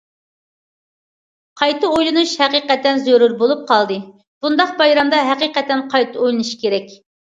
[1.63, 4.01] قايتا ئويلىنىش ھەقىقەتەن زۆرۈر بولۇپ قالدى،
[4.43, 7.03] بۇنداق بايرامدا ھەقىقەتەن قايتا ئويلىنىش كېرەك.